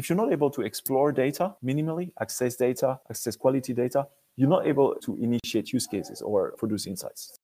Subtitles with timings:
[0.00, 4.66] if you're not able to explore data minimally, access data, access quality data, you're not
[4.66, 7.38] able to initiate use cases or produce insights.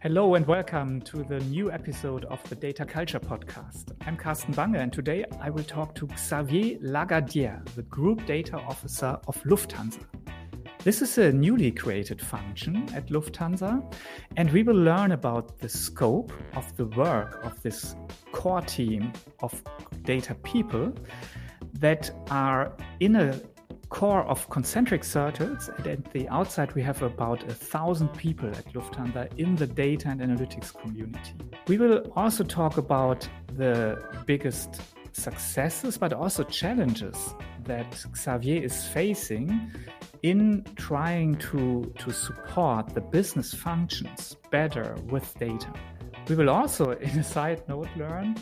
[0.00, 3.92] Hello and welcome to the new episode of the Data Culture Podcast.
[4.06, 9.18] I'm Carsten Bange and today I will talk to Xavier Lagardere, the Group Data Officer
[9.26, 10.04] of Lufthansa.
[10.86, 13.82] This is a newly created function at Lufthansa,
[14.36, 17.96] and we will learn about the scope of the work of this
[18.30, 19.64] core team of
[20.04, 20.94] data people
[21.80, 23.34] that are in a
[23.88, 25.68] core of concentric circles.
[25.76, 30.10] And at the outside, we have about a thousand people at Lufthansa in the data
[30.10, 31.32] and analytics community.
[31.66, 39.72] We will also talk about the biggest successes, but also challenges that Xavier is facing
[40.30, 45.72] in trying to, to support the business functions better with data.
[46.28, 48.36] We will also, in a side note, learn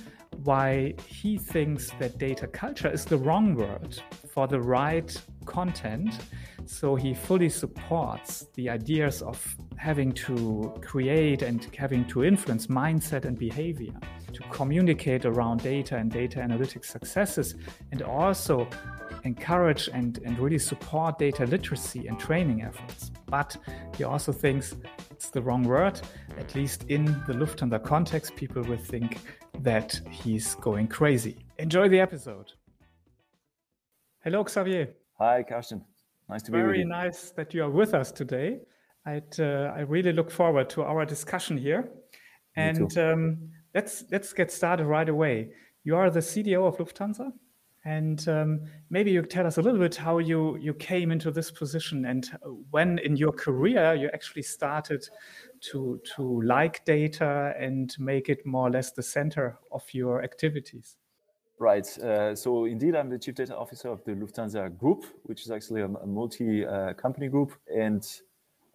[0.44, 3.98] why he thinks that data culture is the wrong word
[4.32, 6.18] for the right content.
[6.64, 13.26] So he fully supports the ideas of having to create and having to influence mindset
[13.26, 13.92] and behavior
[14.32, 17.54] to communicate around data and data analytics successes
[17.92, 18.66] and also
[19.25, 23.11] encourage and, and really support data literacy and training efforts.
[23.27, 23.56] But
[23.97, 24.77] he also thinks
[25.11, 26.00] it's the wrong word.
[26.39, 29.19] At least in the Lufthansa context, people will think
[29.61, 31.36] that he's going crazy.
[31.58, 32.53] Enjoy the episode.
[34.22, 34.89] Hello, Xavier.
[35.19, 35.84] Hi, Carsten.
[36.28, 36.84] Nice to be Very with you.
[36.86, 38.61] nice that you are with us today.
[39.06, 41.91] I'd, uh, I really look forward to our discussion here.
[42.56, 45.50] And um, let's let's get started right away.
[45.83, 47.33] You are the CDO of Lufthansa,
[47.84, 51.50] and um, maybe you tell us a little bit how you you came into this
[51.50, 52.30] position and
[52.70, 55.06] when in your career you actually started
[55.60, 60.96] to to like data and make it more or less the center of your activities.
[61.59, 61.86] Right.
[61.98, 65.82] Uh, so indeed, I'm the chief data officer of the Lufthansa Group, which is actually
[65.82, 68.04] a, a multi-company uh, group, and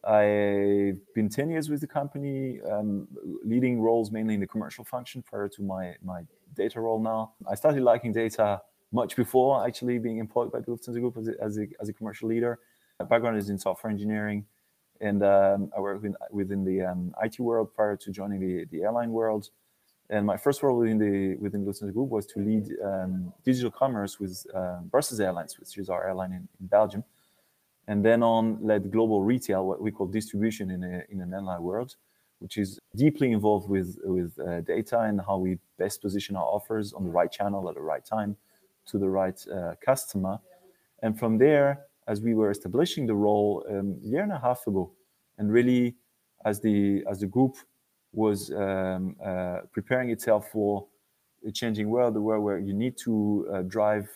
[0.06, 3.08] I've been 10 years with the company, um,
[3.44, 6.22] leading roles mainly in the commercial function prior to my my
[6.56, 7.34] data role now.
[7.50, 8.62] I started liking data
[8.92, 11.94] much before actually being employed by the Lufthansa Group as a, as a, as a
[11.94, 12.60] commercial leader.
[13.00, 14.46] My background is in software engineering,
[15.00, 19.12] and um, I worked within the um, IT world prior to joining the, the airline
[19.12, 19.50] world.
[20.10, 24.20] And my first role within the within Lufthansa Group was to lead um, digital commerce
[24.20, 27.04] with uh, Brussels Airlines, which is our airline in, in, Belgium.
[27.88, 31.62] And then on led global retail, what we call distribution in, a, in an airline
[31.62, 31.96] world,
[32.40, 36.92] which is deeply involved with, with uh, data and how we best position our offers
[36.94, 38.36] on the right channel at the right time
[38.92, 40.40] to the right uh, customer.
[41.02, 44.66] And from there, as we were establishing the role um, a year and a half
[44.68, 44.92] ago,
[45.38, 45.96] and really
[46.46, 47.56] as the as the group
[48.12, 50.88] was um, uh, preparing itself for
[51.48, 54.10] a changing world, the world where you need to uh, drive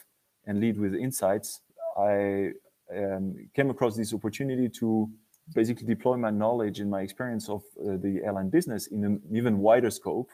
[0.47, 1.61] and lead with insights,
[1.97, 2.51] I
[2.95, 5.09] um, came across this opportunity to
[5.53, 9.59] basically deploy my knowledge and my experience of uh, the airline business in an even
[9.59, 10.29] wider scope.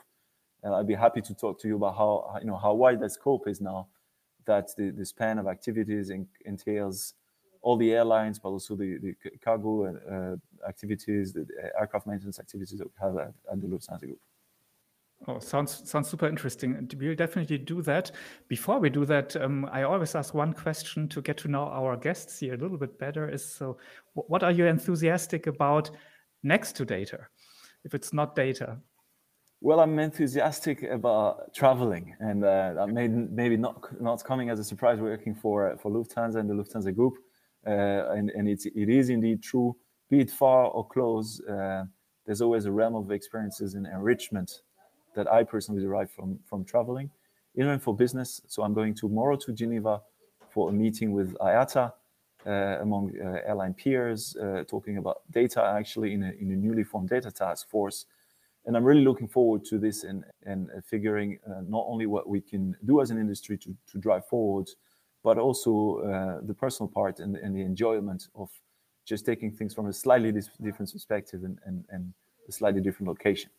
[0.62, 3.12] And I'd be happy to talk to you about how you know how wide that
[3.12, 3.88] scope is now
[4.46, 7.14] that the, the span of activities in, entails
[7.62, 9.14] all the airlines, but also the, the
[9.44, 11.46] cargo uh, activities, the
[11.78, 14.20] aircraft maintenance activities that we have at, at the Lufthansa Group.
[15.28, 16.74] Oh, sounds sounds super interesting.
[16.74, 18.10] And we'll definitely do that.
[18.48, 21.96] Before we do that, um, I always ask one question to get to know our
[21.96, 23.28] guests here a little bit better.
[23.28, 23.76] Is so,
[24.14, 25.90] what are you enthusiastic about
[26.42, 27.26] next to data?
[27.84, 28.78] If it's not data,
[29.62, 34.98] well, I'm enthusiastic about traveling, and uh, may maybe not not coming as a surprise.
[34.98, 37.18] Working for for Lufthansa and the Lufthansa Group,
[37.66, 39.76] uh, and and it's it is indeed true.
[40.08, 41.84] Be it far or close, uh,
[42.24, 44.62] there's always a realm of experiences and enrichment
[45.14, 47.10] that I personally derive from from traveling,
[47.54, 48.40] even for business.
[48.46, 50.00] So I'm going tomorrow to Geneva
[50.48, 51.92] for a meeting with IATA,
[52.46, 52.50] uh,
[52.80, 57.10] among uh, airline peers, uh, talking about data actually in a in a newly formed
[57.10, 58.06] data task force
[58.70, 62.40] and I'm really looking forward to this and and figuring uh, not only what we
[62.40, 64.68] can do as an industry to to drive forward,
[65.24, 68.48] but also uh, the personal part and, and the enjoyment of
[69.04, 70.30] just taking things from a slightly
[70.62, 72.14] different perspective and, and, and
[72.48, 73.50] a slightly different location.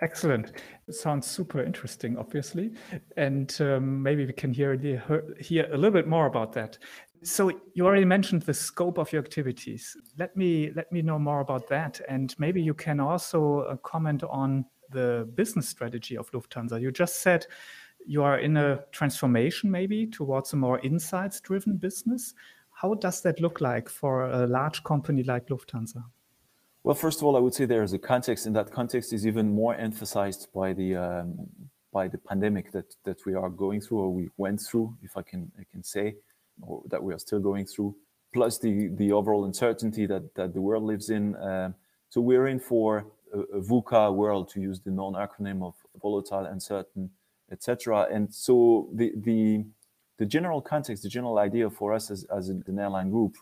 [0.00, 0.52] Excellent.
[0.90, 2.72] Sounds super interesting, obviously,
[3.16, 4.74] and um, maybe we can hear
[5.40, 6.78] hear a little bit more about that.
[7.22, 9.96] So you already mentioned the scope of your activities.
[10.18, 14.24] Let me let me know more about that, and maybe you can also uh, comment
[14.24, 16.80] on the business strategy of Lufthansa.
[16.80, 17.46] You just said
[18.04, 22.34] you are in a transformation maybe towards a more insights driven business.
[22.72, 26.04] How does that look like for a large company like Lufthansa?
[26.84, 29.26] Well, first of all, I would say there is a context, and that context is
[29.26, 31.46] even more emphasized by the um,
[31.90, 35.22] by the pandemic that that we are going through, or we went through, if I
[35.22, 36.16] can I can say,
[36.60, 37.96] or that we are still going through.
[38.34, 41.34] Plus the the overall uncertainty that that the world lives in.
[41.36, 41.72] Uh,
[42.10, 47.08] so we're in for a, a VUCA world, to use the non-acronym of volatile, uncertain,
[47.50, 48.08] etc.
[48.12, 49.64] And so the the
[50.18, 53.36] the general context, the general idea for us as, as an airline group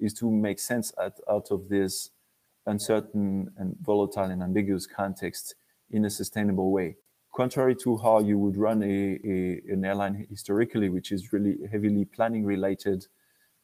[0.00, 2.10] is to make sense at, out of this
[2.68, 5.54] uncertain and volatile and ambiguous context
[5.90, 6.96] in a sustainable way.
[7.34, 12.04] Contrary to how you would run a, a an airline historically, which is really heavily
[12.04, 13.06] planning related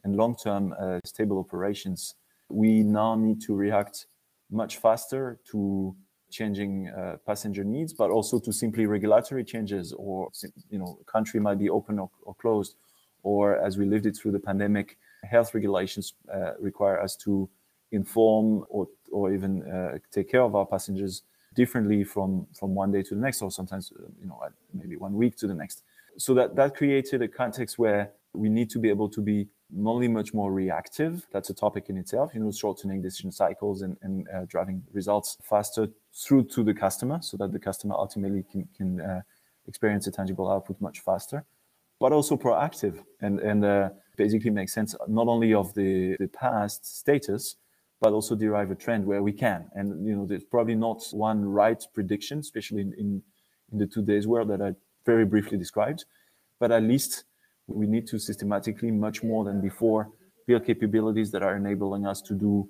[0.05, 2.15] and long term uh, stable operations,
[2.49, 4.07] we now need to react
[4.51, 5.97] much faster to
[6.31, 10.31] changing uh, passenger needs, but also to simply regulatory changes or,
[10.69, 12.75] you know, country might be open or, or closed,
[13.23, 17.49] or as we lived it through the pandemic, health regulations uh, require us to
[17.95, 21.23] inform or, or even uh, take care of our passengers
[21.55, 24.41] differently from, from one day to the next, or sometimes, uh, you know,
[24.73, 25.83] maybe one week to the next.
[26.17, 29.93] So that, that created a context where we need to be able to be not
[29.93, 33.97] only much more reactive, that's a topic in itself, you know, shortening decision cycles and,
[34.03, 38.69] and uh, driving results faster through to the customer so that the customer ultimately can,
[38.77, 39.23] can uh,
[39.67, 41.45] experience a tangible output much faster,
[41.99, 46.99] but also proactive and, and uh, basically make sense not only of the, the past
[46.99, 47.57] status,
[48.01, 49.67] but also derive a trend where we can.
[49.75, 53.23] And, you know, there's probably not one right prediction, especially in, in,
[53.73, 54.75] in the two days world that I
[55.07, 56.05] very briefly described,
[56.61, 57.25] but at least
[57.67, 60.11] we need to systematically, much more than before,
[60.47, 62.69] build capabilities that are enabling us to do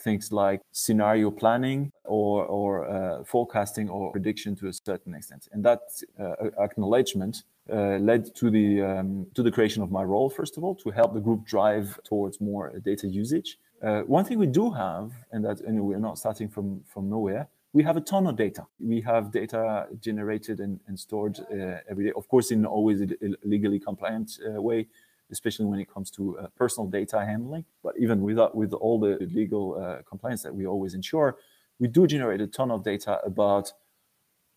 [0.00, 5.48] things like scenario planning or, or uh, forecasting or prediction to a certain extent.
[5.52, 5.80] And that
[6.20, 10.28] uh, acknowledgement uh, led to the um, to the creation of my role.
[10.28, 13.58] First of all, to help the group drive towards more data usage.
[13.82, 17.48] Uh, one thing we do have, and that and we're not starting from from nowhere,
[17.72, 18.66] we have a ton of data.
[18.78, 23.08] We have data generated and, and stored uh, every day, of course, in always a
[23.44, 24.88] legally compliant uh, way,
[25.30, 27.64] especially when it comes to uh, personal data handling.
[27.82, 31.38] But even without, with all the legal uh, compliance that we always ensure,
[31.78, 33.72] we do generate a ton of data about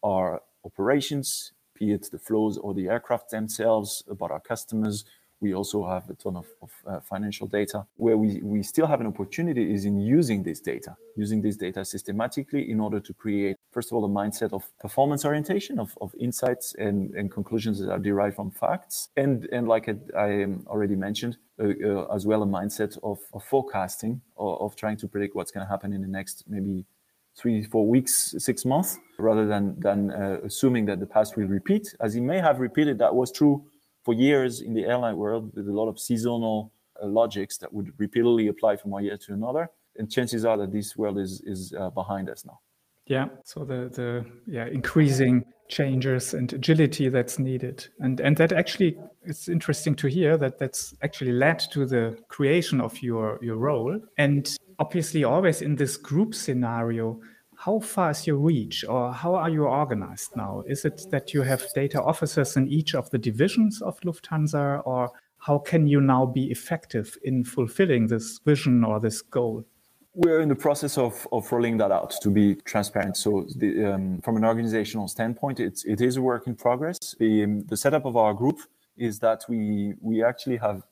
[0.03, 5.05] our operations, be it the flows or the aircraft themselves, about our customers,
[5.41, 7.85] we also have a ton of, of uh, financial data.
[7.97, 11.83] Where we, we still have an opportunity is in using this data, using this data
[11.83, 16.13] systematically in order to create, first of all, a mindset of performance orientation, of, of
[16.19, 19.09] insights and, and conclusions that are derived from facts.
[19.17, 23.43] And, and like I, I already mentioned, uh, uh, as well, a mindset of, of
[23.43, 26.85] forecasting, or of trying to predict what's going to happen in the next maybe
[27.37, 31.93] three, four weeks, six months, rather than, than uh, assuming that the past will repeat.
[31.99, 33.65] As he may have repeated, that was true
[34.05, 36.71] for years in the airline world with a lot of seasonal
[37.01, 39.69] uh, logics that would repeatedly apply from one year to another.
[39.97, 42.59] And chances are that this world is is uh, behind us now.
[43.07, 43.27] Yeah.
[43.43, 49.47] So the the yeah increasing changes and agility that's needed, and and that actually it's
[49.47, 53.99] interesting to hear that that's actually led to the creation of your your role.
[54.17, 57.19] And obviously, always in this group scenario,
[57.57, 60.63] how far is your reach or how are you organized now?
[60.67, 65.11] Is it that you have data officers in each of the divisions of Lufthansa or
[65.37, 69.63] how can you now be effective in fulfilling this vision or this goal?
[70.13, 73.17] We're in the process of, of rolling that out to be transparent.
[73.17, 76.97] So, the, um, from an organizational standpoint, it's, it is a work in progress.
[77.19, 78.59] The, um, the setup of our group
[78.97, 80.83] is that we, we actually have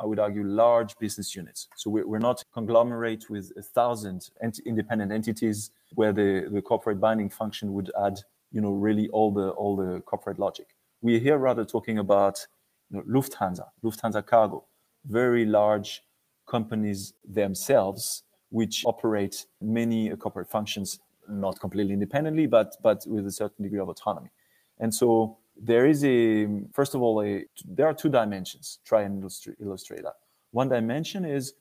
[0.00, 1.68] I would argue, large business units.
[1.76, 4.30] So we're, not conglomerate with a thousand
[4.64, 8.20] independent entities where the, the corporate binding function would add,
[8.52, 10.68] you know, really all the all the corporate logic.
[11.02, 12.46] We're here rather talking about
[12.90, 14.64] you know, Lufthansa, Lufthansa Cargo,
[15.06, 16.02] very large
[16.46, 23.62] companies themselves, which operate many corporate functions, not completely independently, but but with a certain
[23.64, 24.30] degree of autonomy.
[24.78, 28.78] And so there is a first of all a there are two dimensions.
[28.84, 30.14] Try and illustrate, illustrate that.
[30.52, 31.54] One dimension is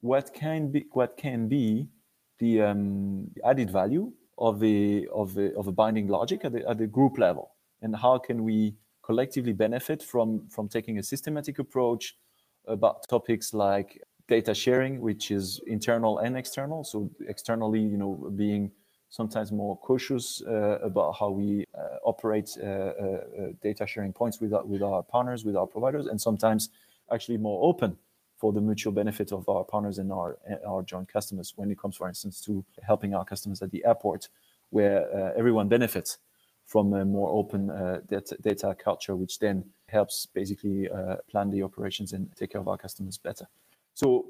[0.00, 1.88] what can be what can be
[2.38, 6.78] the um, added value of the of the of a binding logic at the, at
[6.78, 7.52] the group level.
[7.82, 12.16] And how can we collectively benefit from from taking a systematic approach
[12.66, 16.84] about topics like data sharing which is internal and external.
[16.84, 18.70] So externally you know being
[19.10, 22.92] sometimes more cautious uh, about how we uh, operate uh,
[23.60, 26.70] data sharing points with our, with our partners, with our providers, and sometimes
[27.12, 27.96] actually more open
[28.38, 31.96] for the mutual benefit of our partners and our our joint customers when it comes,
[31.96, 34.28] for instance, to helping our customers at the airport,
[34.70, 36.18] where everyone benefits
[36.64, 37.66] from a more open
[38.08, 40.88] data, data, culture, which then helps basically
[41.28, 43.46] plan the operations and take care of our customers better.
[43.92, 44.26] So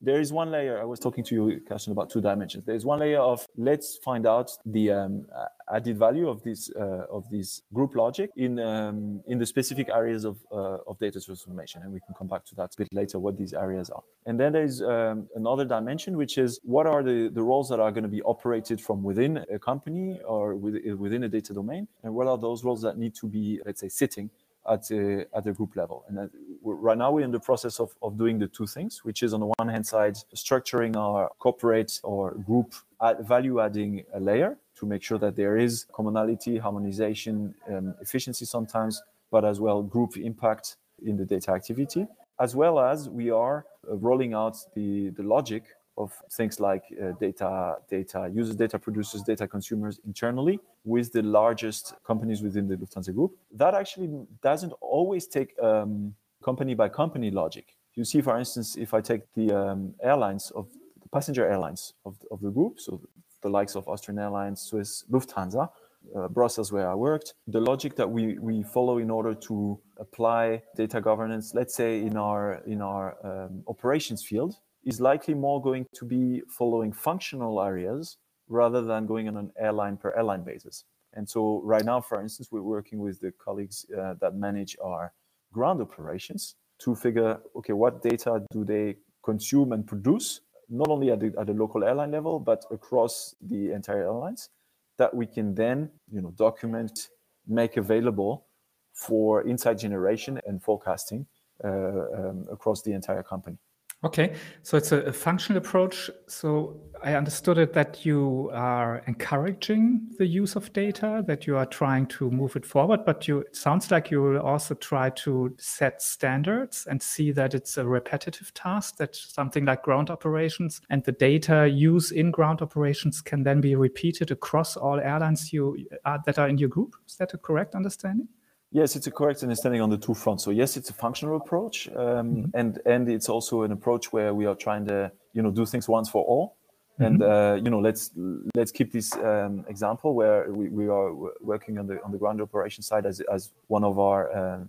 [0.00, 0.80] there is one layer.
[0.80, 2.64] I was talking to you, Carsten, about two dimensions.
[2.64, 5.26] There is one layer of let's find out the um,
[5.72, 10.24] added value of this uh, of this group logic in um, in the specific areas
[10.24, 13.18] of uh, of data transformation, and we can come back to that a bit later.
[13.18, 17.28] What these areas are, and then there's um, another dimension, which is what are the
[17.28, 21.28] the roles that are going to be operated from within a company or within a
[21.28, 24.30] data domain, and what are those roles that need to be, let's say, sitting
[24.70, 26.04] at a, at a group level.
[26.08, 26.30] And
[26.62, 29.40] right now we're in the process of, of doing the two things, which is on
[29.40, 32.74] the one hand side, structuring our corporate or group
[33.20, 39.02] value adding a layer to make sure that there is commonality, harmonization, um, efficiency sometimes,
[39.30, 42.06] but as well group impact in the data activity,
[42.38, 45.64] as well as we are uh, rolling out the, the logic
[46.02, 51.94] of things like uh, data, data users, data producers, data consumers internally with the largest
[52.10, 53.32] companies within the Lufthansa Group.
[53.62, 54.08] That actually
[54.42, 57.66] doesn't always take um, company by company logic.
[57.94, 60.68] You see, for instance, if I take the um, airlines of
[61.02, 63.00] the passenger airlines of, of the group, so
[63.42, 65.68] the likes of Austrian Airlines, Swiss, Lufthansa,
[66.16, 70.62] uh, Brussels, where I worked, the logic that we, we follow in order to apply
[70.76, 75.86] data governance, let's say in our in our um, operations field, is likely more going
[75.94, 78.16] to be following functional areas
[78.48, 80.84] rather than going on an airline per airline basis.
[81.14, 85.12] And so, right now, for instance, we're working with the colleagues uh, that manage our
[85.52, 91.20] ground operations to figure okay, what data do they consume and produce, not only at
[91.20, 94.50] the, at the local airline level, but across the entire airlines,
[94.98, 97.08] that we can then you know, document,
[97.46, 98.46] make available
[98.92, 101.26] for insight generation and forecasting
[101.64, 103.58] uh, um, across the entire company.
[104.02, 106.08] Okay, so it's a, a, functional approach.
[106.26, 111.66] So I understood it that you are encouraging the use of data, that you are
[111.66, 115.54] trying to move it forward, but you it sounds like you will also try to
[115.58, 121.04] set standards and see that it's a repetitive task, that something like ground operations and
[121.04, 125.76] the data use in ground operations can then be repeated across all airlines you
[126.06, 126.96] uh, that are in your group.
[127.06, 128.28] Is that a correct understanding?
[128.72, 130.44] Yes, it's a correct understanding on the two fronts.
[130.44, 132.44] So yes, it's a functional approach, um, mm-hmm.
[132.54, 135.88] and and it's also an approach where we are trying to you know do things
[135.88, 136.56] once for all.
[137.00, 137.04] Mm-hmm.
[137.04, 138.12] And uh, you know, let's
[138.54, 142.40] let's keep this um, example where we, we are working on the on the ground
[142.40, 144.60] operation side as as one of our uh,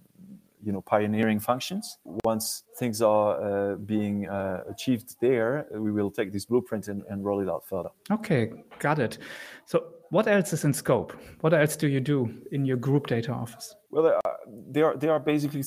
[0.63, 1.99] you know pioneering functions.
[2.25, 7.23] Once things are uh, being uh, achieved there, we will take this blueprint and, and
[7.23, 7.89] roll it out further.
[8.09, 9.19] Okay, got it.
[9.65, 11.13] So what else is in scope?
[11.39, 13.75] What else do you do in your group data office?
[13.89, 15.63] Well, there are, there are, there are basically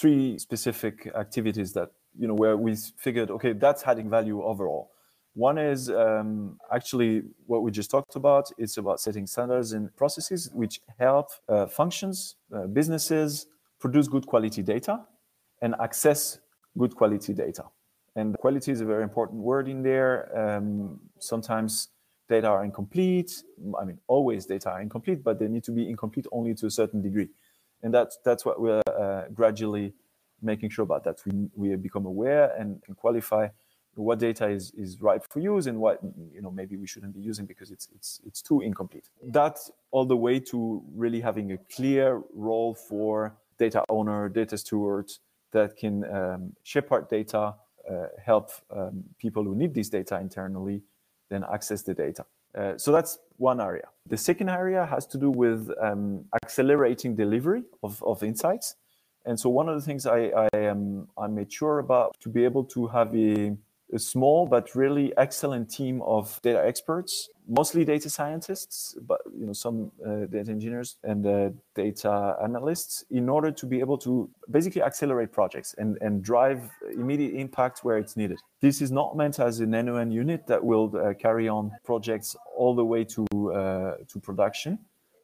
[0.00, 4.90] three specific activities that you know where we figured okay that's adding value overall.
[5.34, 8.50] One is um, actually what we just talked about.
[8.56, 13.46] It's about setting standards and processes which help uh, functions, uh, businesses
[13.80, 15.00] produce good quality data
[15.60, 16.38] and access
[16.78, 17.64] good quality data.
[18.16, 20.14] And quality is a very important word in there.
[20.38, 21.88] Um, sometimes
[22.28, 23.42] data are incomplete.
[23.80, 26.70] I mean, always data are incomplete, but they need to be incomplete only to a
[26.70, 27.28] certain degree
[27.84, 29.92] and that's that's what we're uh, gradually
[30.42, 33.46] making sure about that we we become aware and, and qualify
[33.94, 36.00] what data is is right for use and what
[36.32, 40.04] you know maybe we shouldn't be using because it's it's it's too incomplete that's all
[40.04, 45.20] the way to really having a clear role for data owner data stewards
[45.52, 47.54] that can um, shepherd data
[47.88, 50.82] uh, help um, people who need this data internally
[51.34, 52.24] then access the data
[52.56, 53.88] uh, so that's one area.
[54.08, 58.76] The second area has to do with um, accelerating delivery of, of insights.
[59.26, 62.44] And so one of the things I, I um, I'm made sure about to be
[62.44, 63.56] able to have a
[63.94, 69.52] a small but really excellent team of data experts, mostly data scientists, but you know
[69.52, 74.82] some uh, data engineers and uh, data analysts, in order to be able to basically
[74.82, 78.38] accelerate projects and, and drive immediate impact where it's needed.
[78.60, 82.74] This is not meant as an end-to-end unit that will uh, carry on projects all
[82.74, 84.78] the way to uh, to production,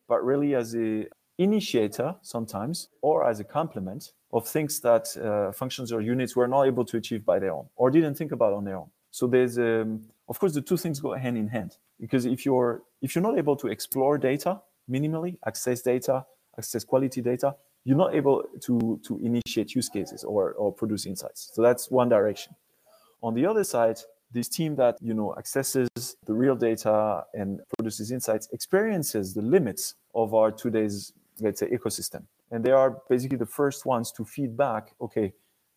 [0.09, 1.07] but really as a
[1.41, 6.65] initiator sometimes or as a complement of things that uh, functions or units were not
[6.65, 8.91] able to achieve by their own or didn't think about on their own.
[9.11, 12.83] So there's, um, of course, the two things go hand in hand because if you're
[13.03, 16.27] if you're not able to explore data minimally, access data,
[16.59, 21.51] access quality data, you're not able to to initiate use cases or or produce insights.
[21.55, 22.55] So that's one direction.
[23.23, 23.99] On the other side,
[24.31, 25.89] this team that you know accesses
[26.27, 32.23] the real data and produces insights experiences the limits of our today's let's say ecosystem
[32.51, 35.33] and they are basically the first ones to feed back okay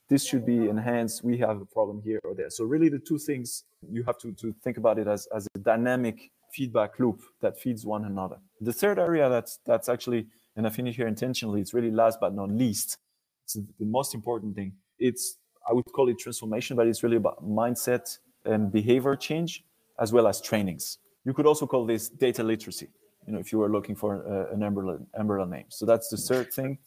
[0.10, 3.18] this should be enhanced we have a problem here or there so really the two
[3.18, 7.60] things you have to, to think about it as, as a dynamic feedback loop that
[7.60, 11.74] feeds one another the third area that's that's actually and i finish here intentionally it's
[11.74, 12.98] really last but not least
[13.44, 17.44] it's the most important thing it's I would call it transformation, but it's really about
[17.44, 19.64] mindset and behavior change
[20.00, 20.98] as well as trainings.
[21.26, 22.90] You could also call this data literacy.
[23.28, 25.66] You know, if you were looking for uh, an umbrella, name.
[25.70, 26.78] So that's the third thing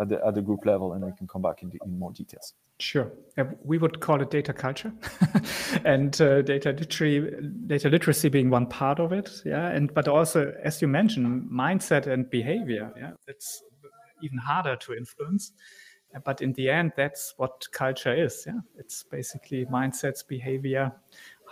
[0.00, 2.54] at the at the group level, and I can come back in, in more details.
[2.80, 3.10] Sure,
[3.64, 4.92] we would call it data culture,
[5.84, 7.30] and uh, data literacy,
[7.66, 9.42] data literacy being one part of it.
[9.44, 12.92] Yeah, and but also, as you mentioned, mindset and behavior.
[12.96, 13.62] Yeah, that's
[14.22, 15.52] even harder to influence
[16.24, 20.92] but in the end that's what culture is yeah it's basically mindsets behavior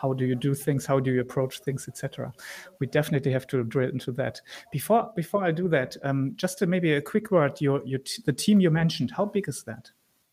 [0.01, 2.33] how do you do things how do you approach things etc
[2.81, 4.41] we definitely have to drill into that.
[4.73, 8.33] Before before i do that um, just to maybe a quick word your, your the
[8.33, 9.91] team you mentioned how big is that?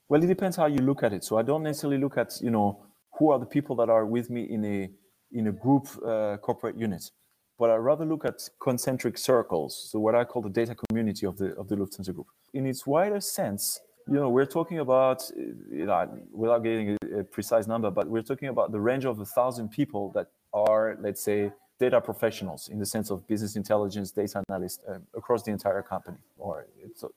[0.10, 1.24] Well it depends how you look at it.
[1.24, 2.86] So i don't necessarily look at you know
[3.17, 4.89] who are the people that are with me in a
[5.32, 7.12] in a group uh, corporate unit
[7.58, 11.38] but i rather look at concentric circles so what i call the data community of
[11.38, 12.27] the of the lufthansa group.
[12.53, 17.24] In its wider sense you know, we're talking about, you know, without getting a, a,
[17.24, 21.24] precise number, but we're talking about the range of a thousand people that are, let's
[21.24, 25.81] say, data professionals in the sense of business intelligence, data analysts uh, across the entire
[25.81, 26.67] company or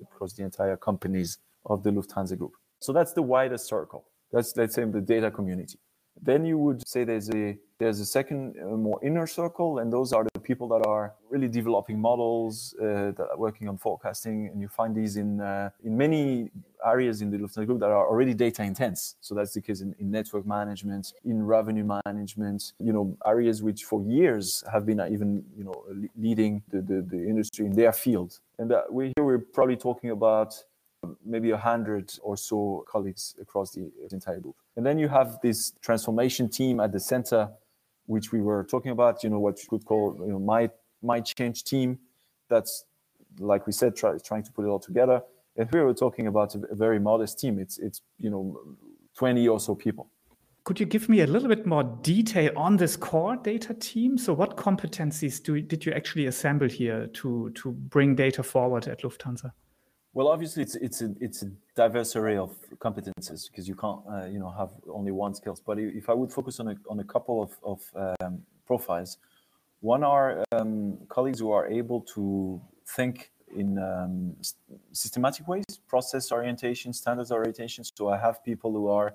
[0.03, 2.53] across the entire companies of the Lufthansa Group.
[2.81, 4.05] So that's the widest circle.
[4.33, 5.79] That's, let's say, the data community.
[6.23, 10.15] Then you would say there's a there's a second uh, more inner circle, and those
[10.15, 14.61] are the people that are really developing models, uh, that are working on forecasting, and
[14.63, 16.51] you find these in uh, in many
[16.87, 19.17] areas in the Lufthansa Group that are already data intense.
[19.21, 23.85] So that's the case in, in network management, in revenue management, you know, areas which
[23.85, 25.85] for years have been even you know
[26.17, 28.39] leading the, the, the industry in their field.
[28.59, 30.55] And uh, we here we're probably talking about
[31.25, 34.57] maybe a hundred or so colleagues across the entire group.
[34.77, 37.51] And then you have this transformation team at the center,
[38.07, 39.23] which we were talking about.
[39.25, 40.71] You know what you could call you know my
[41.03, 41.99] my change team.
[42.49, 42.85] That's
[43.39, 45.23] like we said, try, trying to put it all together.
[45.57, 47.59] And here we're talking about a, very modest team.
[47.59, 48.59] It's it's you know
[49.15, 50.11] twenty or so people.
[50.65, 54.19] Could you give me a little bit more detail on this core data team?
[54.19, 59.03] So, what competencies do did you actually assemble here to to bring data forward at
[59.03, 59.53] Lufthansa?
[60.13, 64.27] Well, obviously, it's it's a it's a diverse array of competences because you can't uh,
[64.27, 65.61] you know have only one skills.
[65.61, 69.19] But if I would focus on a on a couple of of um, profiles,
[69.81, 74.37] one are um, colleagues who are able to think in um,
[74.93, 77.85] systematic ways, process orientation, standards orientation.
[77.85, 79.15] So I have people who are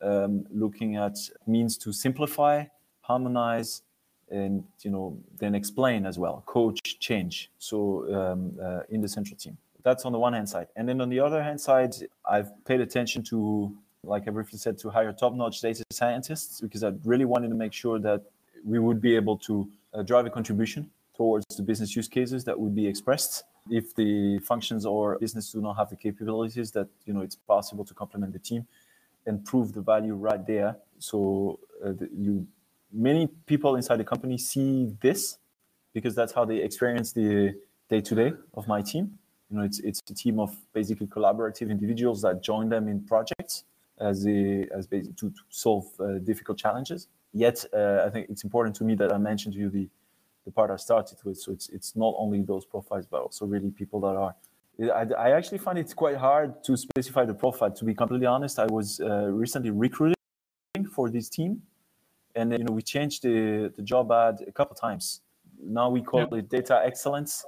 [0.00, 1.16] um, looking at
[1.46, 2.64] means to simplify,
[3.00, 3.82] harmonize,
[4.30, 7.50] and you know then explain as well, coach, change.
[7.58, 7.78] So
[8.14, 10.68] um, uh, in the central team that's on the one hand side.
[10.76, 14.78] And then on the other hand side, I've paid attention to, like I briefly said,
[14.78, 18.22] to hire top-notch data scientists because I really wanted to make sure that
[18.64, 22.58] we would be able to uh, drive a contribution towards the business use cases that
[22.58, 23.44] would be expressed.
[23.70, 27.84] If the functions or business do not have the capabilities, that you know it's possible
[27.84, 28.66] to complement the team
[29.26, 30.76] and prove the value right there.
[30.98, 32.46] So uh, the, you,
[32.92, 35.38] many people inside the company see this
[35.94, 37.54] because that's how they experience the
[37.88, 39.18] day to day of my team
[39.52, 43.64] you know, it's it's a team of basically collaborative individuals that join them in projects
[44.00, 47.08] as a as basically to, to solve uh, difficult challenges.
[47.34, 49.88] Yet, uh, I think it's important to me that I mentioned to you the
[50.44, 51.38] the part I started with.
[51.38, 54.34] So it's it's not only those profiles, but also really people that are.
[54.80, 57.70] I, I actually find it quite hard to specify the profile.
[57.70, 60.16] To be completely honest, I was uh, recently recruiting
[60.90, 61.62] for this team,
[62.34, 65.20] and you know we changed the the job ad a couple times.
[65.64, 66.38] Now we call yeah.
[66.38, 67.44] it data excellence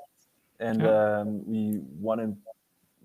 [0.61, 1.21] and yeah.
[1.21, 2.37] um, we want to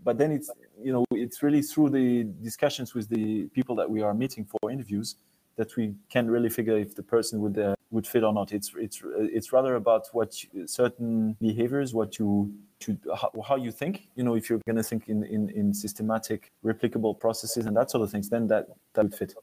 [0.03, 0.49] but then it's
[0.81, 4.71] you know it's really through the discussions with the people that we are meeting for
[4.71, 5.15] interviews
[5.55, 8.51] that we can really figure if the person would uh, would fit or not.
[8.51, 13.71] It's it's it's rather about what you, certain behaviors what you to how, how, you
[13.71, 14.07] think.
[14.15, 17.91] You know if you're going to think in, in in systematic replicable processes and that
[17.91, 19.35] sort of things then that that would fit.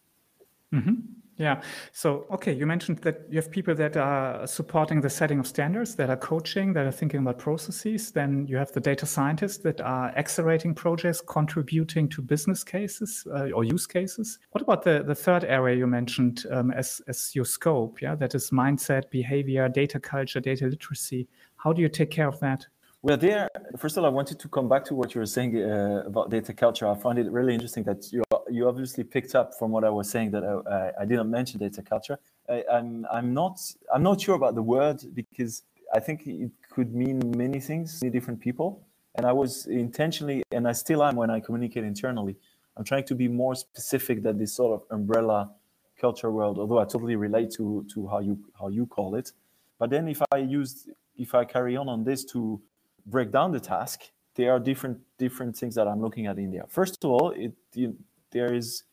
[0.73, 0.95] Mm-hmm.
[1.39, 1.61] Yeah.
[1.93, 5.95] So, okay, you mentioned that you have people that are supporting the setting of standards,
[5.97, 8.11] that are coaching, that are thinking about processes.
[8.11, 13.51] Then you have the data scientists that are accelerating projects, contributing to business cases uh,
[13.51, 14.39] or use cases.
[14.53, 18.01] What about the, the third area you mentioned um, as, as your scope?
[18.01, 21.29] Yeah, that is mindset, behavior, data culture, data literacy.
[21.57, 22.67] How do you take care of that?
[23.03, 25.57] Well, there, first of all, I wanted to come back to what you were saying
[25.63, 26.89] uh, about data culture.
[26.89, 30.09] I found it really interesting that you you obviously picked up from what I was
[30.11, 32.19] saying that I, I didn't mention data culture.
[32.49, 33.61] I, I'm I'm not
[33.93, 35.63] I'm not sure about the word because
[35.95, 38.83] I think it could mean many things many different people.
[39.17, 42.37] And I was intentionally, and I still am when I communicate internally.
[42.77, 45.51] I'm trying to be more specific than this sort of umbrella
[45.99, 46.59] culture world.
[46.59, 49.33] Although I totally relate to to how you how you call it.
[49.79, 52.61] But then if I use if I carry on on this to
[53.07, 56.67] break down the task, there are different different things that I'm looking at in there.
[56.69, 57.97] First of all, it you,
[58.37, 58.85] there is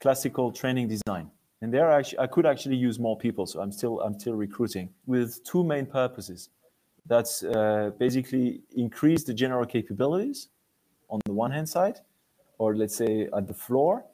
[0.00, 1.30] classical training design.
[1.62, 3.44] And there, I, I could actually use more people.
[3.46, 6.40] So I'm still I'm still recruiting with two main purposes.
[7.12, 8.46] That's uh, basically
[8.84, 10.48] increase the general capabilities
[11.08, 11.98] on the one hand side,
[12.58, 14.04] or let's say at the floor,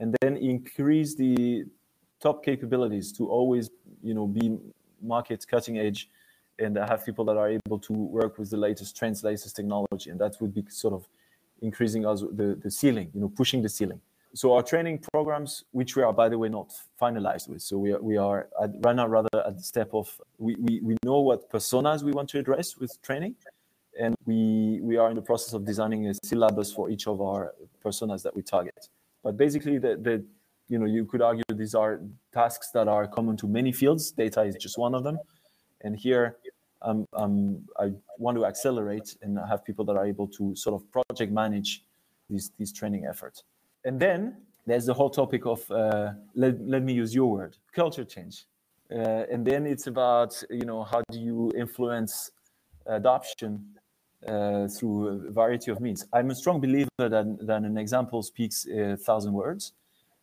[0.00, 1.64] and then increase the
[2.24, 3.64] top capabilities to always
[4.02, 4.46] you know be
[5.14, 6.00] market cutting edge
[6.58, 10.18] and have people that are able to work with the latest trends, latest technology, and
[10.20, 11.02] that would be sort of
[11.62, 14.00] increasing us the, the ceiling, you know, pushing the ceiling.
[14.32, 17.92] So our training programs, which we are by the way not finalized with, so we
[17.92, 21.20] are, we are at, right now rather at the step of we, we, we know
[21.20, 23.34] what personas we want to address with training,
[24.00, 27.54] and we we are in the process of designing a syllabus for each of our
[27.84, 28.88] personas that we target.
[29.24, 30.24] But basically, the the
[30.68, 32.00] you know you could argue these are
[32.32, 34.12] tasks that are common to many fields.
[34.12, 35.18] Data is just one of them,
[35.80, 36.36] and here
[36.82, 40.88] um, um, I want to accelerate and have people that are able to sort of
[40.92, 41.82] project manage
[42.28, 43.42] these these training efforts.
[43.84, 48.04] And then there's the whole topic of uh, let, let me use your word culture
[48.04, 48.46] change.
[48.92, 52.30] Uh, and then it's about you know how do you influence
[52.86, 53.64] adoption
[54.26, 56.04] uh, through a variety of means.
[56.12, 59.72] I'm a strong believer that, that an example speaks a thousand words.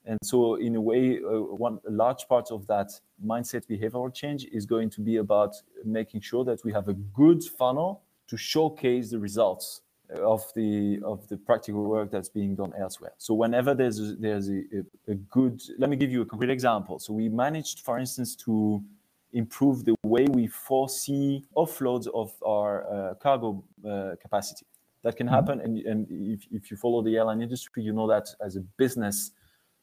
[0.05, 2.91] And so in a way uh, one a large part of that
[3.25, 7.43] mindset behavioral change is going to be about making sure that we have a good
[7.43, 9.81] funnel to showcase the results
[10.15, 13.13] of the of the practical work that's being done elsewhere.
[13.17, 14.61] So whenever there's a, there's a,
[15.07, 16.99] a, good, let me give you a concrete example.
[16.99, 18.83] So we managed, for instance, to
[19.33, 24.65] improve the way we foresee offloads of our uh, cargo uh, capacity.
[25.03, 25.35] That can mm-hmm.
[25.35, 28.61] happen, and, and if, if you follow the airline industry, you know that as a
[28.61, 29.31] business,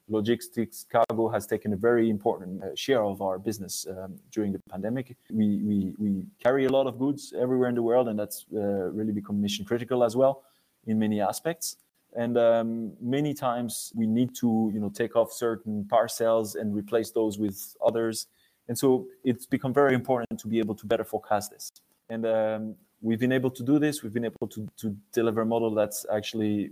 [0.07, 4.59] logistics cargo has taken a very important uh, share of our business um, during the
[4.69, 5.15] pandemic.
[5.31, 8.59] We, we, we carry a lot of goods everywhere in the world, and that's uh,
[8.59, 10.43] really become mission critical as well
[10.85, 11.77] in many aspects.
[12.15, 17.11] And um, many times we need to, you know, take off certain parcels and replace
[17.11, 18.27] those with others.
[18.67, 21.71] And so it's become very important to be able to better forecast this.
[22.09, 24.01] And um, we've been able to do this.
[24.01, 26.71] We've been able to, to deliver a model that's actually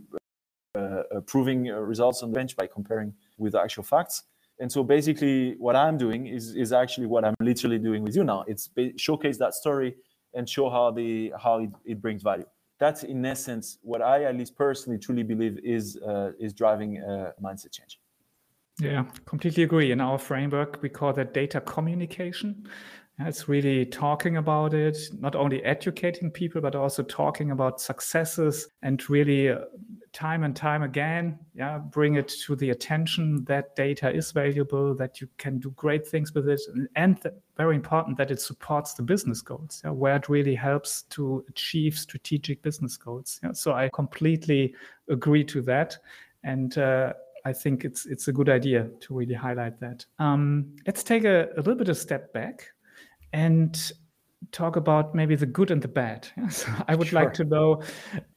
[1.25, 4.23] proving uh, results on the bench by comparing with actual facts.
[4.59, 8.23] And so basically, what I'm doing is is actually what I'm literally doing with you
[8.23, 8.45] now.
[8.47, 9.95] It's showcase that story
[10.33, 12.45] and show how the how it, it brings value.
[12.79, 17.33] That's in essence what I at least personally truly believe is uh, is driving a
[17.41, 17.99] mindset change.
[18.79, 19.91] Yeah, completely agree.
[19.91, 22.67] In our framework, we call that data communication.
[23.19, 29.07] It's really talking about it, not only educating people, but also talking about successes and
[29.07, 29.59] really uh,
[30.13, 35.21] time and time again, yeah, bring it to the attention that data is valuable, that
[35.21, 36.61] you can do great things with it,
[36.95, 37.19] and
[37.55, 41.95] very important that it supports the business goals, yeah, where it really helps to achieve
[41.95, 43.39] strategic business goals.
[43.43, 43.51] Yeah.
[43.53, 44.73] So I completely
[45.07, 45.97] agree to that,
[46.43, 47.13] and uh,
[47.45, 50.03] I think it's it's a good idea to really highlight that.
[50.17, 52.69] Um, let's take a, a little bit of step back
[53.33, 53.91] and
[54.51, 56.27] talk about maybe the good and the bad.
[56.49, 57.19] So I would sure.
[57.19, 57.81] like to know,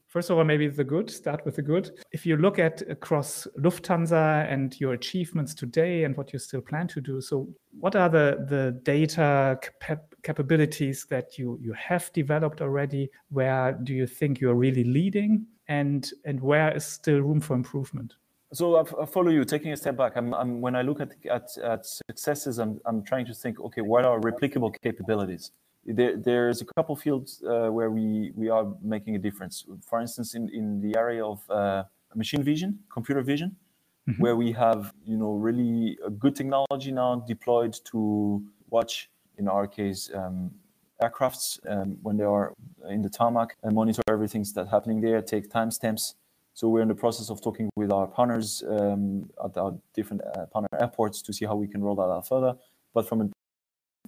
[0.07, 1.91] first of all, maybe the good, start with the good.
[2.13, 6.89] If you look at across Lufthansa and your achievements today and what you still plan
[6.89, 12.63] to do, so what are the, the data cap- capabilities that you, you have developed
[12.63, 13.11] already?
[13.29, 15.47] Where do you think you're really leading?
[15.69, 18.15] And, and where is still room for improvement?
[18.53, 19.45] So I follow you.
[19.45, 23.03] Taking a step back, I'm, I'm, when I look at, at, at successes, I'm, I'm
[23.03, 25.51] trying to think, okay, what are replicable capabilities?
[25.85, 29.65] There, there's a couple fields uh, where we, we are making a difference.
[29.89, 33.57] For instance, in, in the area of uh, machine vision, computer vision,
[34.09, 34.23] mm-hmm.
[34.23, 39.67] where we have you know really a good technology now deployed to watch, in our
[39.67, 40.51] case, um,
[41.03, 42.55] aircrafts um, when they are
[42.89, 46.15] in the tarmac and monitor everything that's happening there, take timestamps
[46.57, 50.47] so we're in the process of talking with our partners um, at our different uh,
[50.47, 52.57] partner airports to see how we can roll that out further.
[52.95, 53.29] But from a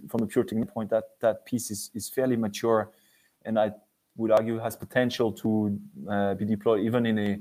[0.08, 2.90] from a pure technical point, that that piece is is fairly mature,
[3.44, 3.72] and I
[4.16, 5.78] would argue has potential to
[6.10, 7.38] uh, be deployed even in a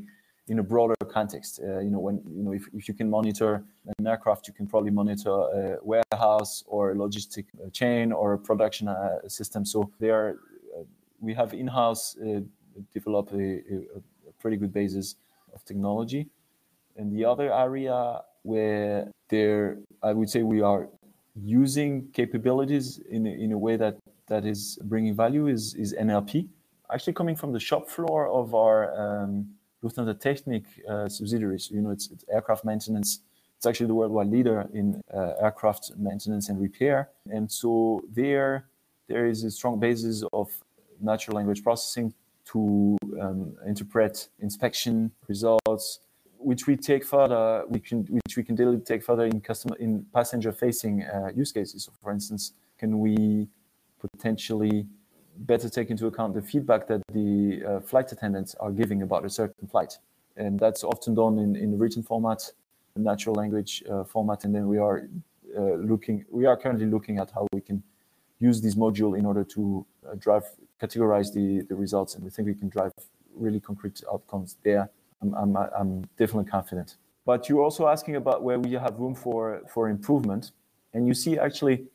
[0.50, 1.62] in a broader context.
[1.64, 3.64] Uh, you know, when you know if, if you can monitor
[3.98, 8.38] an aircraft, you can probably monitor a warehouse or a logistic uh, chain or a
[8.38, 9.64] production uh, system.
[9.64, 10.40] So there,
[10.78, 10.84] uh,
[11.22, 12.18] we have in-house
[12.94, 13.60] developed a,
[13.98, 14.02] a,
[14.40, 15.16] pretty good basis
[15.54, 16.28] of technology.
[16.96, 20.88] And the other area where there, I would say we are
[21.44, 23.98] using capabilities in in a way that
[24.28, 26.48] that is bringing value is is NLP.
[26.94, 29.48] Actually, coming from the shop floor of our um,
[29.84, 33.20] Lufthansa Technik uh, subsidiaries, you know, it's, it's, aircraft maintenance.
[33.58, 37.10] It's actually the worldwide leader in uh, aircraft maintenance and repair.
[37.30, 38.68] And so there,
[39.08, 40.50] there is a strong basis of
[41.02, 42.14] natural language processing
[42.52, 46.00] to um, interpret inspection results,
[46.38, 51.04] which we take further, we can, which we can take further in customer, in passenger-facing
[51.04, 51.84] uh, use cases.
[51.86, 53.48] So for instance, can we
[54.00, 54.86] potentially
[55.40, 59.30] better take into account the feedback that the uh, flight attendants are giving about a
[59.30, 59.98] certain flight?
[60.36, 62.52] And that's often done in, in written format,
[62.96, 65.08] natural language uh, format, and then we are
[65.58, 67.82] uh, looking, we are currently looking at how we can
[68.40, 70.44] use this module in order to uh, drive,
[70.82, 72.92] categorize the, the results, and we think we can drive
[73.36, 74.90] really concrete outcomes there
[75.22, 76.98] I'm, I'm, I'm definitely confident.
[77.26, 80.52] But you're also asking about where we have room for, for improvement.
[80.94, 81.86] And you see, actually,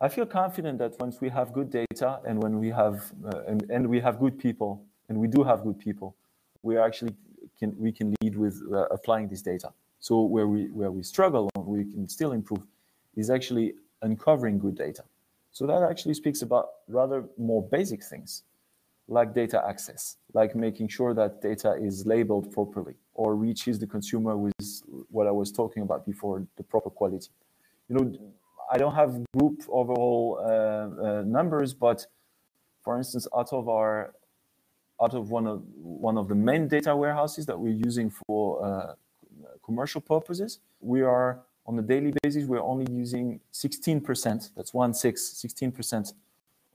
[0.00, 3.62] I feel confident that once we have good data and when we have uh, and,
[3.70, 6.16] and we have good people, and we do have good people,
[6.62, 7.14] we actually
[7.58, 9.72] can we can lead with uh, applying this data.
[10.00, 12.66] So where we where we struggle, we can still improve,
[13.16, 15.04] is actually uncovering good data.
[15.52, 18.42] So that actually speaks about rather more basic things
[19.08, 24.36] like data access, like making sure that data is labeled properly or reaches the consumer
[24.36, 24.54] with
[25.10, 27.28] what I was talking about before, the proper quality.
[27.88, 28.34] You know,
[28.72, 32.06] I don't have group overall uh, uh, numbers, but
[32.82, 34.14] for instance, out of our
[35.02, 38.94] out of one of one of the main data warehouses that we're using for uh,
[39.64, 44.50] commercial purposes, we are on a daily basis we're only using 16%.
[44.56, 46.12] That's one six, 16%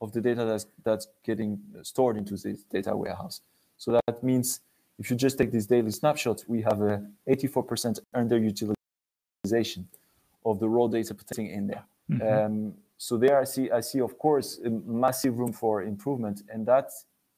[0.01, 3.41] of the data that's, that's getting stored into this data warehouse.
[3.77, 4.61] So that means
[4.99, 9.85] if you just take this daily snapshot, we have a 84% underutilization
[10.45, 11.83] of the raw data potential in there.
[12.09, 12.45] Mm-hmm.
[12.45, 16.89] Um, so there I see, I see, of course, massive room for improvement, and that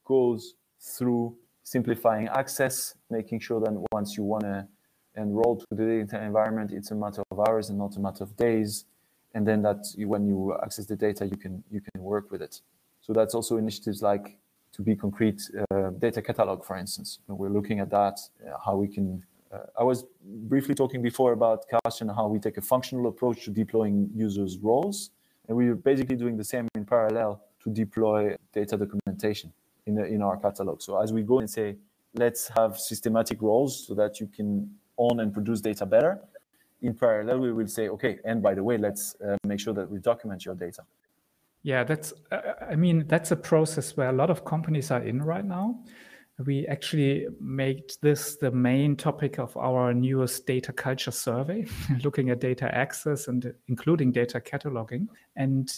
[0.05, 4.65] goes through simplifying access, making sure that once you want to
[5.15, 8.35] enroll to the data environment, it's a matter of hours and not a matter of
[8.35, 8.85] days
[9.33, 12.61] and then that when you access the data, you can you can work with it.
[13.01, 14.37] So that's also initiatives like
[14.73, 15.41] to be concrete
[15.71, 17.19] uh, data catalog, for instance.
[17.27, 19.23] We're looking at that, uh, how we can.
[19.51, 23.45] Uh, I was briefly talking before about Cast and how we take a functional approach
[23.45, 25.11] to deploying users' roles,
[25.47, 29.51] and we're basically doing the same in parallel to deploy data documentation
[29.85, 30.81] in the, in our catalog.
[30.81, 31.77] So as we go and say,
[32.13, 34.69] let's have systematic roles so that you can
[34.99, 36.19] own and produce data better
[36.81, 39.89] in parallel, we will say, okay, and by the way, let's uh, make sure that
[39.89, 40.83] we document your data.
[41.63, 45.21] Yeah, that's, uh, I mean, that's a process where a lot of companies are in
[45.21, 45.79] right now.
[46.45, 51.65] We actually made this the main topic of our newest data culture survey,
[52.03, 55.07] looking at data access and including data cataloging.
[55.35, 55.69] And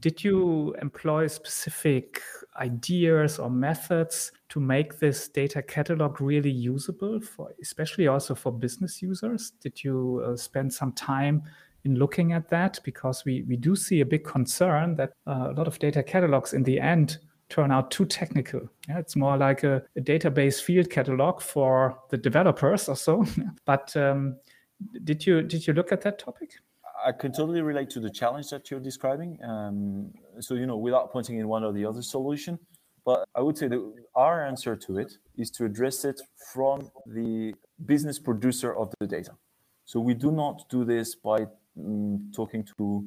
[0.00, 2.22] did you employ specific
[2.56, 9.00] ideas or methods to make this data catalog really usable for especially also for business
[9.00, 11.42] users did you uh, spend some time
[11.84, 15.52] in looking at that because we, we do see a big concern that uh, a
[15.52, 18.60] lot of data catalogs in the end turn out too technical.
[18.88, 23.24] Yeah, it's more like a, a, database field catalog for the developers or so.
[23.64, 24.36] but um,
[25.04, 26.52] did you did you look at that topic?
[27.04, 29.38] I can totally relate to the challenge that you're describing.
[29.42, 32.58] Um, so, you know, without pointing in one or the other solution,
[33.04, 36.20] but I would say that our answer to it is to address it
[36.52, 37.54] from the
[37.86, 39.32] business producer of the data.
[39.84, 41.46] So we do not do this by
[41.78, 43.04] um, talking to,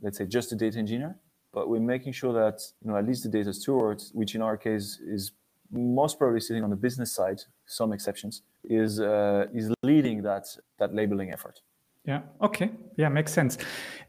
[0.00, 1.16] let's say, just a data engineer,
[1.52, 4.56] but we're making sure that, you know, at least the data steward, which in our
[4.56, 5.32] case is
[5.70, 10.46] most probably sitting on the business side, some exceptions, is uh, is leading that
[10.78, 11.60] that labeling effort.
[12.04, 12.20] Yeah.
[12.42, 12.70] Okay.
[12.96, 13.58] Yeah, makes sense.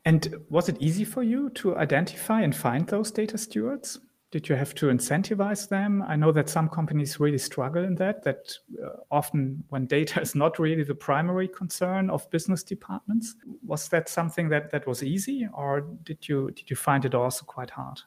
[0.03, 3.99] And was it easy for you to identify and find those data stewards?
[4.31, 6.03] Did you have to incentivize them?
[6.05, 8.51] I know that some companies really struggle in that, that
[8.83, 13.35] uh, often when data is not really the primary concern of business departments.
[13.65, 17.45] Was that something that, that was easy or did you, did you find it also
[17.45, 18.01] quite hard?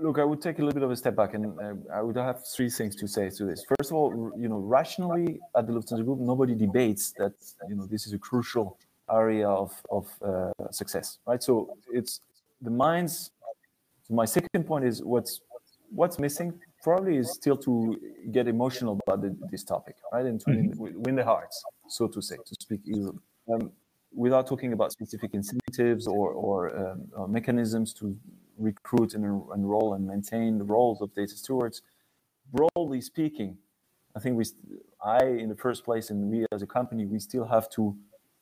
[0.00, 2.16] Look, I would take a little bit of a step back, and uh, I would
[2.16, 3.64] have three things to say to this.
[3.78, 7.32] First of all, you know, rationally at the Lufthansa Group, nobody debates that
[7.66, 8.78] you know this is a crucial
[9.10, 11.42] area of, of uh, success, right?
[11.42, 12.20] So it's
[12.60, 13.30] the minds.
[14.10, 15.40] My second point is what's
[15.90, 17.96] what's missing probably is still to
[18.30, 20.24] get emotional about the, this topic, right?
[20.24, 20.80] And to mm-hmm.
[20.80, 23.18] win, win, the hearts, so to say, to speak easily.
[23.52, 23.72] Um,
[24.14, 28.16] without talking about specific incentives or, or, um, or mechanisms to
[28.58, 31.82] recruit and enroll and maintain the roles of data stewards,
[32.52, 33.58] broadly speaking,
[34.16, 34.44] I think we,
[35.04, 37.96] I in the first place, and we as a company, we still have to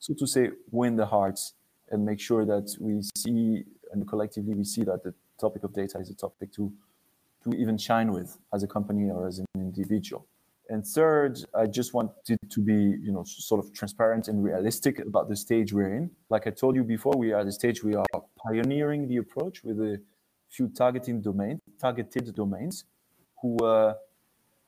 [0.05, 1.55] so to say, win the hearts
[1.91, 5.97] and make sure that we see and collectively we see that the topic of data
[5.99, 6.71] is a topic to
[7.43, 10.27] to even shine with as a company or as an individual.
[10.69, 12.75] And third, I just wanted to be,
[13.07, 16.11] you know, sort of transparent and realistic about the stage we're in.
[16.29, 19.65] Like I told you before, we are at the stage we are pioneering the approach
[19.65, 20.01] with a
[20.51, 22.85] few targeting domain, targeted domains,
[23.41, 23.95] who uh,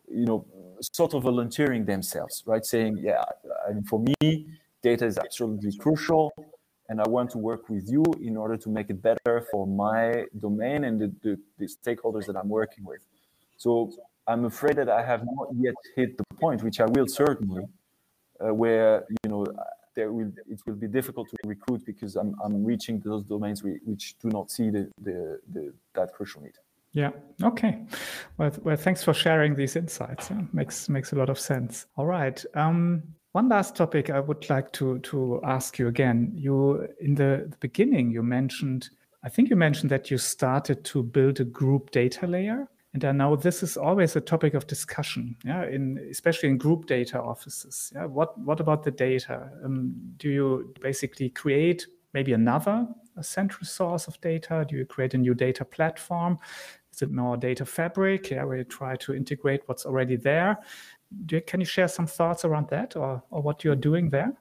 [0.08, 0.46] you know,
[0.92, 2.64] sort of volunteering themselves, right?
[2.64, 3.22] Saying, yeah,
[3.68, 4.46] I mean, for me,
[4.82, 6.32] data is absolutely crucial,
[6.88, 10.24] and I want to work with you in order to make it better for my
[10.38, 13.02] domain and the, the, the stakeholders that I'm working with.
[13.56, 13.92] So
[14.26, 17.64] I'm afraid that I have not yet hit the point, which I will certainly,
[18.40, 19.46] uh, where you know
[19.94, 24.16] there will it will be difficult to recruit because I'm I'm reaching those domains which
[24.18, 26.52] do not see the, the, the that crucial need.
[26.92, 27.10] Yeah.
[27.42, 27.82] Okay.
[28.38, 30.30] Well, well, thanks for sharing these insights.
[30.30, 31.86] Yeah, makes makes a lot of sense.
[31.96, 32.42] All right.
[32.54, 33.02] Um,
[33.36, 36.32] one last topic I would like to to ask you again.
[36.34, 38.88] You in the, the beginning you mentioned,
[39.22, 42.66] I think you mentioned that you started to build a group data layer.
[42.94, 46.86] And I know this is always a topic of discussion, yeah, in especially in group
[46.86, 47.92] data offices.
[47.94, 49.50] Yeah, what what about the data?
[49.62, 52.88] Um, do you basically create maybe another
[53.20, 54.64] central source of data?
[54.66, 56.38] Do you create a new data platform?
[56.96, 58.30] Is it more data fabric?
[58.30, 60.56] Yeah, where you try to integrate what's already there.
[61.30, 64.32] You, can you share some thoughts around that, or, or what you're doing there?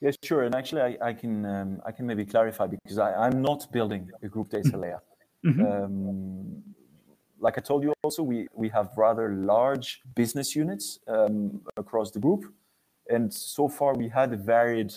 [0.00, 0.42] Yes, sure.
[0.42, 4.10] And actually, I, I can um, I can maybe clarify because I, am not building
[4.22, 5.02] a group data layer.
[5.44, 5.66] Mm-hmm.
[5.66, 6.62] Um,
[7.40, 12.20] like I told you, also we we have rather large business units um, across the
[12.20, 12.44] group,
[13.10, 14.92] and so far we had a varied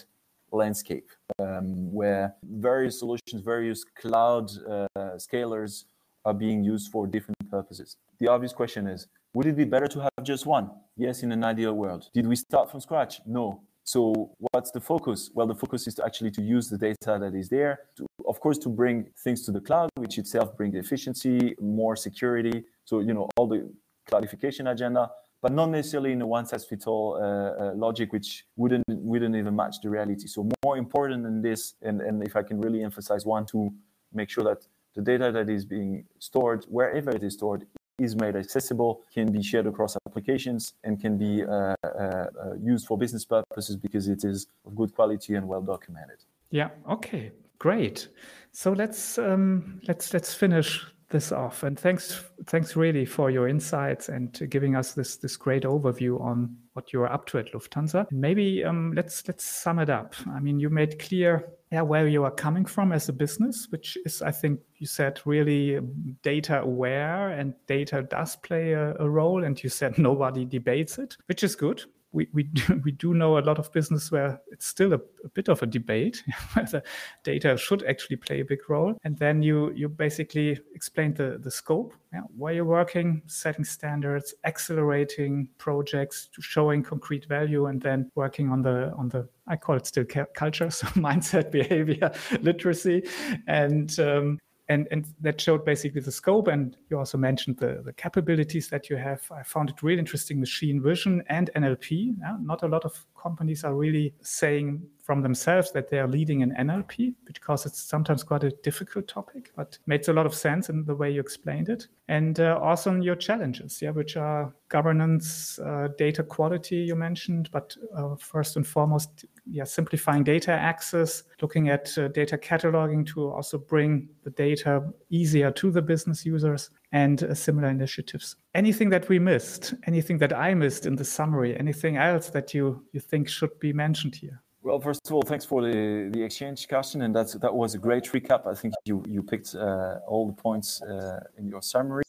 [0.52, 5.86] landscape um, where various solutions, various cloud uh, scalers
[6.26, 7.98] are being used for different purposes.
[8.20, 10.72] The obvious question is, would it be better to have just one?
[10.96, 12.10] Yes, in an ideal world.
[12.14, 13.20] Did we start from scratch?
[13.28, 13.62] No.
[13.84, 15.30] So what's the focus?
[15.36, 18.40] Well, the focus is to actually to use the data that is there, to, of
[18.40, 22.64] course, to bring things to the cloud, which itself brings efficiency, more security.
[22.86, 23.70] So, you know, all the
[24.10, 29.54] cloudification agenda, but not necessarily in a one-size-fits-all uh, uh, logic, which wouldn't wouldn't even
[29.54, 30.28] match the reality.
[30.28, 33.72] So more important than this, and, and if I can really emphasize one, to
[34.14, 37.68] make sure that the data that is being stored, wherever it is stored,
[38.00, 42.26] is made accessible, can be shared across applications, and can be uh, uh,
[42.62, 46.18] used for business purposes because it is of good quality and well documented.
[46.52, 46.70] Yeah.
[46.90, 47.32] Okay.
[47.58, 48.10] Great.
[48.52, 51.64] So let's um, let's let's finish this off.
[51.64, 56.58] And thanks thanks really for your insights and giving us this this great overview on
[56.74, 58.06] what you're up to at Lufthansa.
[58.12, 60.14] And maybe um, let's let's sum it up.
[60.30, 63.98] I mean, you made clear yeah, where you are coming from as a business, which
[64.06, 65.80] is, I think you said, really
[66.22, 69.44] data aware and data does play a, a role.
[69.44, 71.84] And you said nobody debates it, which is good
[72.16, 75.30] we, we, do, we do know a lot of business where it's still a, a
[75.34, 76.24] bit of a debate
[76.54, 76.82] whether
[77.24, 78.98] data should actually play a big role.
[79.04, 84.34] And then you, you basically explained the, the scope, yeah, where you're working, setting standards,
[84.46, 89.86] accelerating projects, showing concrete value, and then working on the, on the I call it
[89.86, 93.08] still culture, so mindset, behavior, literacy,
[93.48, 97.94] and um, and and that showed basically the scope and you also mentioned the, the
[97.94, 102.38] capabilities that you have i found it really interesting machine vision and nlp yeah?
[102.42, 106.52] not a lot of companies are really saying from themselves that they are leading in
[106.52, 110.84] NLP because it's sometimes quite a difficult topic, but makes a lot of sense in
[110.84, 111.88] the way you explained it.
[112.08, 117.78] And uh, also your challenges, yeah, which are governance, uh, data quality you mentioned, but
[117.96, 123.60] uh, first and foremost, yeah, simplifying data access, looking at uh, data cataloging to also
[123.60, 128.38] bring the data easier to the business users, and uh, similar initiatives.
[128.56, 132.84] Anything that we missed, anything that I missed in the summary, anything else that you,
[132.92, 134.42] you think should be mentioned here?
[134.66, 137.78] Well, first of all, thanks for the, the exchange, Carsten, and that's, that was a
[137.78, 138.48] great recap.
[138.48, 142.02] I think you, you picked uh, all the points uh, in your summary.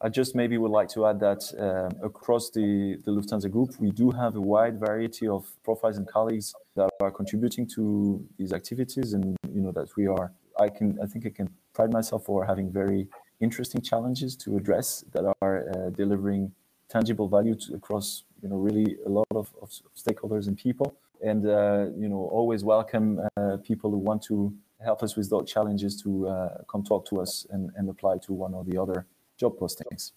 [0.00, 3.90] I just maybe would like to add that uh, across the, the Lufthansa Group, we
[3.90, 9.12] do have a wide variety of profiles and colleagues that are contributing to these activities,
[9.14, 10.30] and you know that we are.
[10.56, 13.08] I can, I think, I can pride myself for having very
[13.40, 16.52] interesting challenges to address that are uh, delivering
[16.88, 21.46] tangible value to, across you know really a lot of, of stakeholders and people and
[21.46, 26.00] uh, you know always welcome uh, people who want to help us with those challenges
[26.02, 29.06] to uh, come talk to us and, and apply to one or the other
[29.38, 30.12] job postings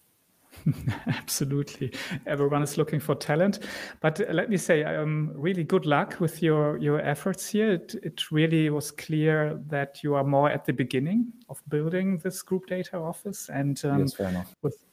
[1.06, 1.92] Absolutely.
[2.26, 3.60] Everyone is looking for talent.
[4.00, 7.72] But let me say, um, really good luck with your, your efforts here.
[7.72, 12.42] It, it really was clear that you are more at the beginning of building this
[12.42, 13.48] group data office.
[13.52, 14.54] And um, yes, fair enough.
[14.62, 14.84] With,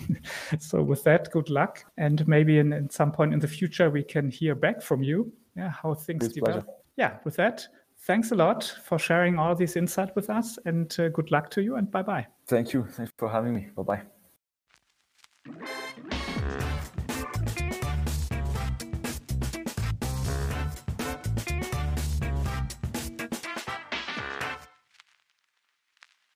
[0.58, 1.84] so with that, good luck.
[1.96, 5.32] And maybe in, in some point in the future, we can hear back from you,
[5.56, 6.64] yeah, how things it's develop.
[6.64, 6.78] Pleasure.
[6.96, 7.66] Yeah, with that,
[8.00, 11.62] thanks a lot for sharing all this insight with us and uh, good luck to
[11.62, 12.26] you and bye bye.
[12.46, 12.84] Thank you.
[12.84, 13.68] Thanks for having me.
[13.76, 14.02] Bye
[15.46, 15.72] bye.